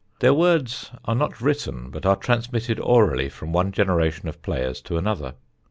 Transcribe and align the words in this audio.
Their 0.19 0.33
words 0.33 0.89
are 1.05 1.13
not 1.13 1.39
written, 1.41 1.91
but 1.91 2.07
are 2.07 2.15
transmitted 2.15 2.79
orally 2.79 3.29
from 3.29 3.53
one 3.53 3.71
generation 3.71 4.27
of 4.27 4.41
players 4.41 4.81
to 4.81 4.97
another. 4.97 5.35